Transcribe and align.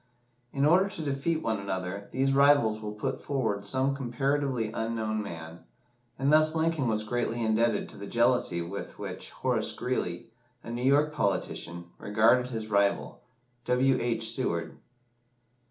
In 0.51 0.65
order 0.65 0.89
to 0.89 1.03
defeat 1.03 1.43
one 1.43 1.59
another, 1.59 2.09
these 2.11 2.33
rivals 2.33 2.81
will 2.81 2.93
put 2.93 3.21
forward 3.23 3.67
some 3.67 3.93
comparatively 3.95 4.71
unknown 4.73 5.21
man, 5.21 5.59
and 6.17 6.33
thus 6.33 6.55
Lincoln 6.55 6.87
was 6.87 7.03
greatly 7.03 7.43
indebted 7.43 7.87
to 7.89 7.97
the 7.97 8.07
jealousy 8.07 8.63
with 8.63 8.97
which 8.97 9.29
Horace 9.29 9.71
Greeley, 9.71 10.31
a 10.63 10.71
New 10.71 10.81
York 10.81 11.13
politician, 11.13 11.91
regarded 11.99 12.47
his 12.47 12.71
rival, 12.71 13.21
W. 13.65 13.95
H. 13.99 14.27
Seward. 14.33 14.75